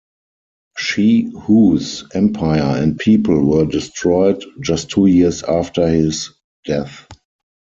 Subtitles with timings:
[0.79, 6.31] Shi Hu's empire and people were destroyed, just two years after his
[6.65, 7.05] death.